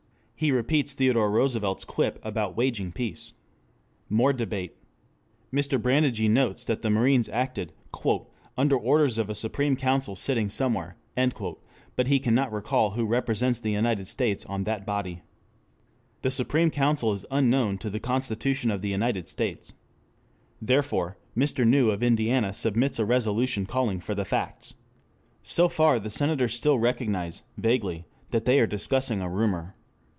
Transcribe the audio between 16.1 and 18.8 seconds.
The Supreme Council is unknown to the Constitution